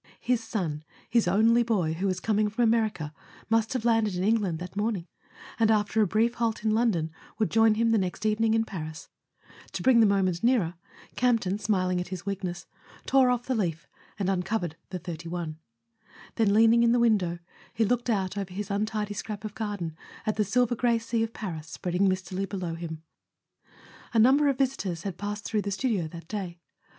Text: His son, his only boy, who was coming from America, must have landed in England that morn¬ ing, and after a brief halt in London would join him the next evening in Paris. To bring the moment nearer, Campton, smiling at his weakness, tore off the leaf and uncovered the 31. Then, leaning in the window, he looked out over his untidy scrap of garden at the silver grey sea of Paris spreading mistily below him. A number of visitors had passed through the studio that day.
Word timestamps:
His 0.19 0.43
son, 0.43 0.83
his 1.11 1.27
only 1.27 1.61
boy, 1.61 1.93
who 1.93 2.07
was 2.07 2.19
coming 2.19 2.49
from 2.49 2.63
America, 2.63 3.13
must 3.51 3.73
have 3.73 3.85
landed 3.85 4.15
in 4.15 4.23
England 4.23 4.57
that 4.57 4.71
morn¬ 4.73 4.97
ing, 4.97 5.07
and 5.59 5.69
after 5.69 6.01
a 6.01 6.07
brief 6.07 6.33
halt 6.33 6.63
in 6.65 6.73
London 6.73 7.11
would 7.37 7.51
join 7.51 7.75
him 7.75 7.91
the 7.91 7.99
next 7.99 8.25
evening 8.25 8.55
in 8.55 8.65
Paris. 8.65 9.09
To 9.73 9.83
bring 9.83 9.99
the 9.99 10.07
moment 10.07 10.43
nearer, 10.43 10.73
Campton, 11.15 11.59
smiling 11.59 12.01
at 12.01 12.07
his 12.07 12.25
weakness, 12.25 12.65
tore 13.05 13.29
off 13.29 13.45
the 13.45 13.53
leaf 13.53 13.87
and 14.17 14.27
uncovered 14.27 14.75
the 14.89 14.97
31. 14.97 15.59
Then, 16.33 16.51
leaning 16.51 16.81
in 16.81 16.93
the 16.93 16.99
window, 16.99 17.37
he 17.71 17.85
looked 17.85 18.09
out 18.09 18.35
over 18.39 18.51
his 18.51 18.71
untidy 18.71 19.13
scrap 19.13 19.45
of 19.45 19.53
garden 19.53 19.95
at 20.25 20.35
the 20.35 20.43
silver 20.43 20.73
grey 20.75 20.97
sea 20.97 21.21
of 21.21 21.31
Paris 21.31 21.67
spreading 21.67 22.09
mistily 22.09 22.45
below 22.47 22.73
him. 22.73 23.03
A 24.15 24.17
number 24.17 24.47
of 24.49 24.57
visitors 24.57 25.03
had 25.03 25.19
passed 25.19 25.45
through 25.45 25.61
the 25.61 25.69
studio 25.69 26.07
that 26.07 26.27
day. 26.27 26.57